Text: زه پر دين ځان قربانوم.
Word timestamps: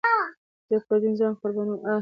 زه 0.69 0.77
پر 0.87 0.97
دين 1.01 1.13
ځان 1.19 1.33
قربانوم. 1.39 1.81